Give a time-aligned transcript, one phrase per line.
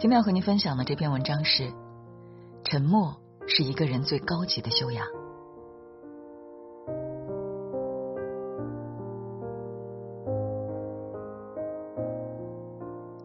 [0.00, 1.72] 今天要和您分享的这篇文章是：
[2.62, 3.16] 沉默
[3.48, 5.04] 是一个人最高级的修养。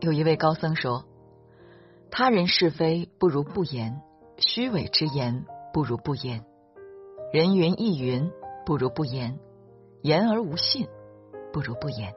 [0.00, 1.04] 有一位高僧说
[2.10, 4.02] ：“他人是非不如不言，
[4.38, 6.44] 虚伪之言不如不言，
[7.32, 8.32] 人云亦云
[8.64, 9.38] 不如不言，
[10.02, 10.88] 言而无信
[11.52, 12.12] 不如不言。”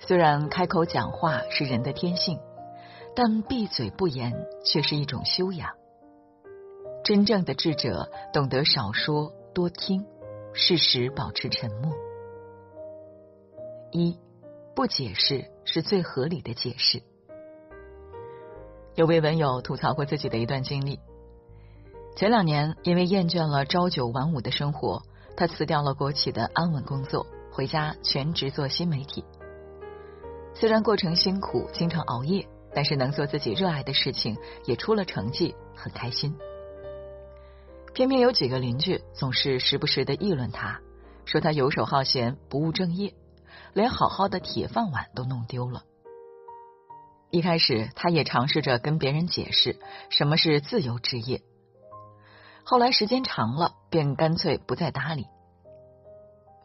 [0.00, 2.40] 虽然开口讲话是人的天性。
[3.20, 4.32] 但闭嘴不言
[4.64, 5.70] 却是一种修养。
[7.02, 10.06] 真正的智者懂得少说多听，
[10.52, 11.92] 适时保持沉默。
[13.90, 14.16] 一
[14.76, 17.02] 不解释是最合理的解释。
[18.94, 21.00] 有位文友吐槽过自己的一段经历：
[22.14, 25.02] 前两年因为厌倦了朝九晚五的生活，
[25.36, 29.24] 他辞掉了国企的安稳工作，回家全职做新媒体。
[30.54, 32.48] 虽然过程辛苦，经常熬夜。
[32.74, 36.36] 但是能做自己热爱的事情，也出了成绩，很开心。
[37.94, 40.80] 偏偏有几个邻居总是时不时的议论他，
[41.24, 43.14] 说他游手好闲、不务正业，
[43.72, 45.82] 连好好的铁饭碗都弄丢了。
[47.30, 49.78] 一开始，他也尝试着跟别人解释
[50.10, 51.42] 什么是自由职业，
[52.64, 55.26] 后来时间长了，便干脆不再搭理。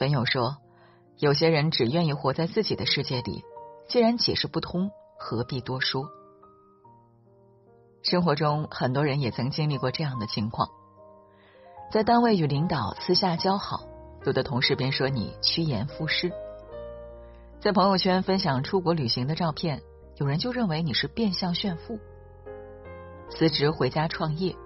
[0.00, 0.58] 文友说，
[1.18, 3.42] 有些人只愿意活在自己的世界里，
[3.88, 4.90] 既然解释不通。
[5.22, 6.10] 何必多说？
[8.02, 10.68] 生活中很多人也曾经历过这样的情况，
[11.92, 13.84] 在单位与领导私下交好，
[14.24, 16.28] 有的同事便说你趋炎附势；
[17.60, 19.80] 在朋友圈分享出国旅行的照片，
[20.16, 21.96] 有人就认为你是变相炫富；
[23.30, 24.56] 辞职回家创业，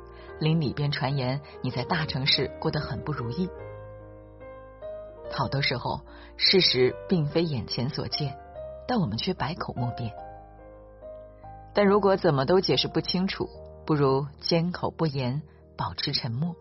[0.40, 3.46] 邻里便传言你在大城市过得很不如意。
[5.30, 6.00] 好多时候，
[6.38, 8.34] 事实并非眼前所见，
[8.88, 10.10] 但我们却百口莫辩。
[11.76, 13.46] 但如果怎么都解释不清楚，
[13.84, 15.42] 不如缄口不言，
[15.76, 16.56] 保持沉默。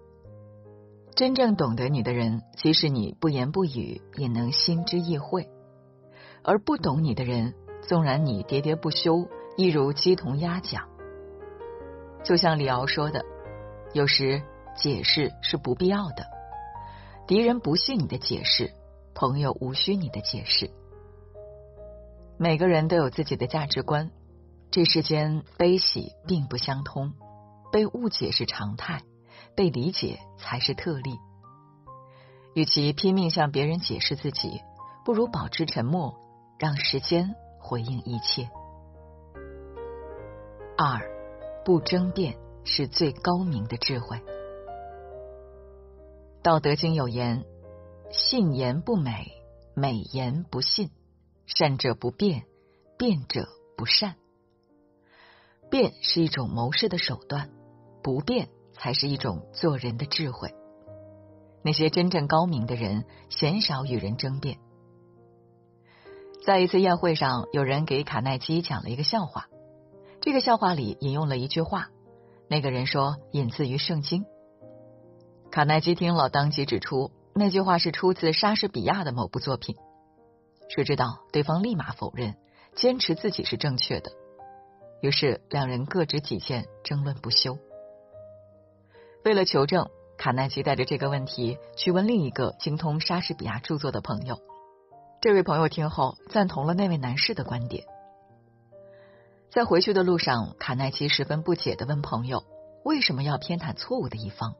[1.15, 5.47] 真正懂得你的人，即使你不言不语，也能心知意会；
[6.43, 7.53] 而不懂你的人，
[7.87, 9.25] 纵然你喋喋不休，
[9.55, 10.89] 亦如鸡同鸭讲。
[12.25, 13.23] 就像李敖说的
[13.95, 14.41] ：“有时
[14.75, 16.25] 解释是不必要的，
[17.25, 18.73] 敌人不信你的解释，
[19.13, 20.69] 朋友无需你的解释。”
[22.37, 24.11] 每个人都有自己的价值观。
[24.75, 27.13] 这世间悲喜并不相通，
[27.71, 29.03] 被误解是常态，
[29.55, 31.17] 被理解才是特例。
[32.55, 34.61] 与其拼命向别人解释自己，
[35.05, 36.19] 不如保持沉默，
[36.59, 38.49] 让时间回应一切。
[40.77, 40.99] 二，
[41.63, 44.21] 不争辩是最高明的智慧。
[46.43, 47.45] 道德经有言
[48.11, 49.31] ：“信言不美，
[49.73, 50.89] 美言不信；
[51.45, 52.43] 善者不辩，
[52.97, 53.47] 辩者
[53.77, 54.17] 不善。”
[55.69, 57.49] 变是一种谋事的手段，
[58.03, 60.53] 不变才是一种做人的智慧。
[61.63, 64.59] 那些真正高明的人，鲜少与人争辩。
[66.45, 69.47] 在一次宴会上，有人给卡耐基讲了一个笑话，
[70.21, 71.89] 这个笑话里引用了一句话，
[72.47, 74.25] 那个人说引自于圣经。
[75.51, 79.75] 卡耐基听了，当即指出那句话是出自莎士比亚的某部作品。
[80.69, 82.35] 谁知道对方立马否认，
[82.75, 84.11] 坚持自己是正确的。
[85.05, 87.59] 于是两人各执己见，争论不休。
[89.23, 89.87] 为了求证，
[90.17, 94.39] 卡耐基带着这个问题去问另一个精通莎士比亚著作的朋友。
[95.21, 97.85] 这位朋友听后赞同了那位男士的观点。
[99.51, 102.43] 在回去的路上，卡耐基十分不解的问朋友
[102.83, 104.55] ：“为什么要偏袒错误的一方？”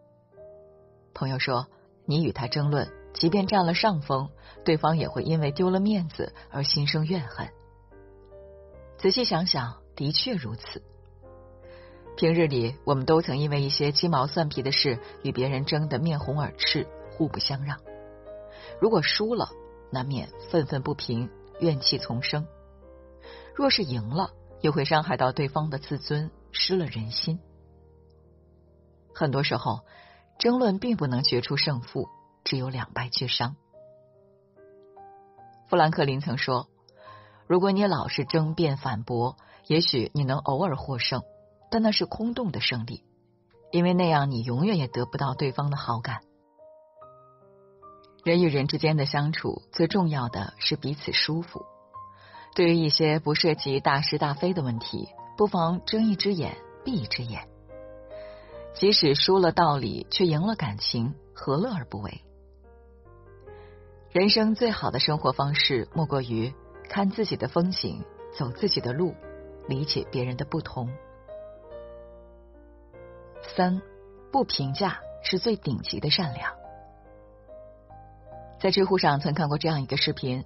[1.15, 1.65] 朋友说
[2.05, 4.29] ：“你与他争论，即便占了上风，
[4.63, 7.49] 对方也会因为丢了面子而心生怨恨。
[8.99, 10.81] 仔细想想。”的确如此。
[12.17, 17.79] 平日里，我们都曾因为一些鸡毛蒜皮的事与别人争得面红耳赤、互不相让。
[18.79, 19.49] 如果输了，
[19.91, 22.43] 难免愤愤不平、怨气丛生；
[23.53, 24.31] 若是赢了，
[24.61, 27.39] 又会伤害到对方的自尊，失了人心。
[29.13, 29.81] 很多时候，
[30.39, 32.09] 争论并不能决出胜负，
[32.43, 33.55] 只有两败俱伤。
[35.67, 36.69] 富兰克林曾说
[37.47, 41.23] ：“如果你老是争辩反驳，也许你能偶尔获胜，
[41.71, 43.03] 但那是空洞的胜利，
[43.71, 46.21] 因为那样你永远也得不到对方的好感。
[48.23, 51.65] 人与人之间的相处，最重要的是彼此舒服。
[52.55, 57.47] 对于一些不涉及大是大非的问题，不妨睁一只眼闭一只眼。
[58.73, 62.21] 即使输了道理，却赢了感情，何乐而不为？”
[64.11, 66.53] 人生最好的生活方式，莫过于
[66.89, 68.03] 看自己的风景，
[68.37, 69.13] 走自己的路，
[69.67, 70.89] 理解别人的不同。
[73.55, 73.81] 三，
[74.31, 76.53] 不评价是最顶级的善良。
[78.59, 80.45] 在知乎上曾看过这样一个视频：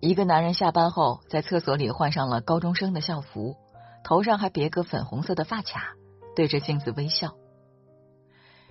[0.00, 3.56] 一个男人下班后在厕所里换上了高中生的校服，
[4.04, 5.94] 头上还别个粉红色的发卡，
[6.36, 7.34] 对着镜子微笑。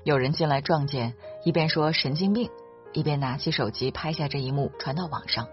[0.04, 2.50] 有人进来撞见，一边说神经病。
[2.94, 5.48] 一边拿起手机拍下这一幕，传到网上。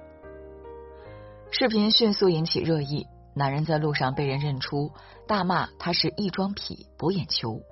[1.52, 3.06] 视频迅速引起热议，
[3.38, 4.92] 男人在路上被人认出，
[5.28, 7.62] 大骂他是异装癖、博眼球。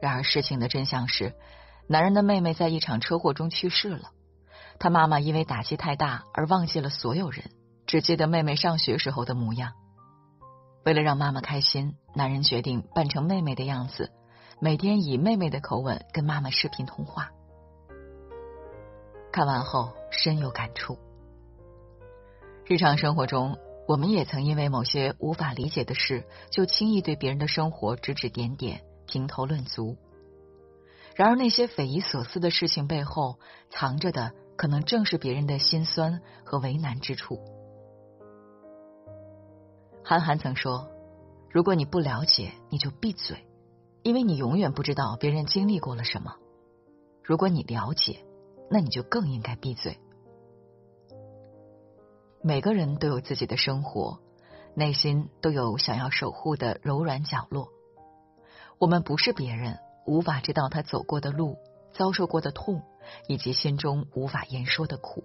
[0.00, 1.34] 然而事情的真相是，
[1.86, 4.08] 男人的妹妹在一场车祸中去世了，
[4.78, 7.50] 他妈妈因为打击太大而忘记了所有人，
[7.86, 9.74] 只记得妹妹上学时候的模样。
[10.86, 14.10] 为了让妈妈开心，男人决定扮成妹妹的样子，
[14.60, 17.28] 每天以妹妹的口吻跟妈妈视频通话。
[19.30, 20.98] 看完后深有感触。
[22.64, 23.58] 日常生活中，
[23.92, 29.98] 我们也曾因为某些无法理解的事，就轻易对别人的生活指指点点、评头论足。
[31.14, 37.38] 然而，那些匪夷所思的事情背后，藏着的可能正是别人的心酸和为难之处。
[40.02, 40.88] 韩寒曾说
[41.52, 43.46] ：“如果你不了解，你就闭嘴，
[44.02, 46.36] 因为你永远不知道别人经历过了什么。
[47.22, 48.24] 如果你了解，”
[48.72, 49.98] 那你就更应该闭嘴。
[52.44, 54.18] 每个人都有自己的生活，
[54.74, 57.68] 内心都有想要守护的柔软角落。
[58.78, 61.56] 我们不是别人，无法知道他走过的路、
[61.92, 62.82] 遭受过的痛，
[63.28, 65.22] 以及心中无法言说的苦。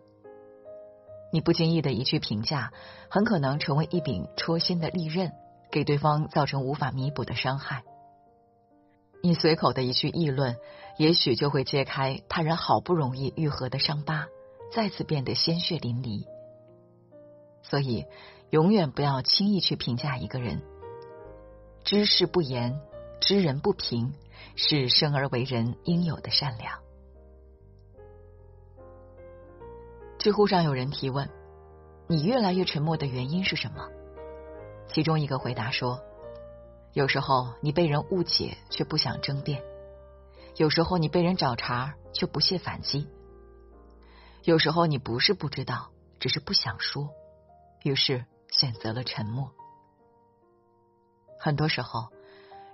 [1.34, 2.72] 你不经意的一句评价，
[3.10, 5.32] 很可能成为一柄戳心的利刃，
[5.72, 7.84] 给对方造成无法弥补的伤害。
[9.24, 10.56] 你随口的一句议论，
[10.98, 14.28] 也许就会揭开他人好不容易愈合的伤疤，
[14.72, 16.28] 再次变得鲜血淋漓。
[17.70, 18.06] 所以，
[18.50, 20.62] 永远不要轻易去评价一个人。
[21.84, 22.80] 知事不言，
[23.20, 24.14] 知人不评，
[24.56, 26.80] 是生而为人应有的善良。
[30.18, 31.30] 知乎上有人提问
[32.08, 33.90] ：“你越来越沉默的原因是什么？”
[34.92, 36.00] 其中一个回答说。
[36.94, 39.62] 有时候你被人误解，却不想争辩；
[40.56, 43.08] 有时候你被人找茬，却不屑反击；
[44.44, 47.10] 有时候你不是不知道，只是不想说，
[47.84, 49.52] 于是选择了沉默。
[51.40, 52.08] 很多时候，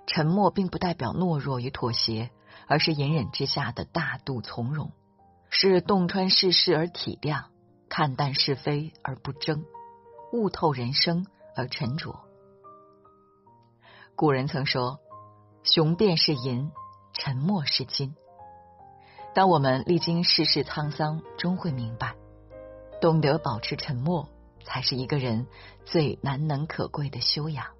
[0.06, 2.30] 沉默并不代表懦弱与妥协，
[2.66, 4.92] 而是隐忍之下的大度从容，
[5.50, 7.44] 是洞穿世事而体谅，
[7.88, 9.64] 看淡是非而不争，
[10.32, 12.20] 悟透人生而沉着。
[14.16, 15.00] 古人曾说
[15.64, 16.70] ：“雄辩是银，
[17.12, 18.14] 沉默是金。”
[19.34, 22.14] 当我们历经世事沧桑，终会明白，
[23.00, 24.28] 懂得保持沉默，
[24.64, 25.46] 才是一个人
[25.84, 27.73] 最难能可贵的修养。